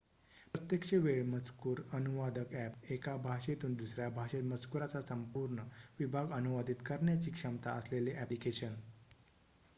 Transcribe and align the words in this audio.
प्रत्यक्ष 0.53 0.93
वेळ 1.01 1.21
मजकूर 1.25 1.81
अनुवादक 1.93 2.53
ॲप 2.55 2.91
एका 2.91 3.15
भाषेतून 3.23 3.75
दुसऱ्या 3.75 4.09
भाषेत 4.15 4.43
मजकूराचा 4.45 5.01
संपूर्ण 5.03 5.67
विभाग 5.99 6.31
अनुवादीत 6.37 6.83
करण्याची 6.85 7.31
क्षमता 7.31 7.73
असलेले 7.75 8.15
ॲप्लिकेशन 8.17 8.75